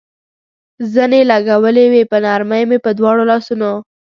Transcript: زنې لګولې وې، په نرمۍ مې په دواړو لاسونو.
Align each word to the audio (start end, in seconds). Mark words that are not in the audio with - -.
زنې 0.93 1.21
لګولې 1.31 1.85
وې، 1.91 2.03
په 2.11 2.17
نرمۍ 2.23 2.63
مې 2.69 2.77
په 2.85 2.89
دواړو 2.97 3.23
لاسونو. 3.31 3.71